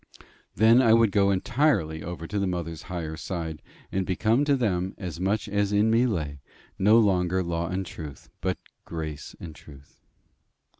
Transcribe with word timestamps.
Then 0.55 0.81
I 0.81 0.93
would 0.95 1.11
go 1.11 1.29
entirely 1.29 2.01
over 2.01 2.25
to 2.25 2.39
the 2.39 2.47
mother's 2.47 2.81
higher 2.89 3.15
side, 3.15 3.61
and 3.91 4.03
become 4.03 4.43
to 4.45 4.55
them, 4.55 4.95
as 4.97 5.19
much 5.19 5.47
as 5.47 5.71
in 5.71 5.91
me 5.91 6.07
lay, 6.07 6.39
no 6.79 6.97
longer 6.97 7.43
law 7.43 7.67
and 7.67 7.85
truth, 7.85 8.27
but 8.41 8.57
grace 8.83 9.35
and 9.39 9.53
truth. 9.53 9.99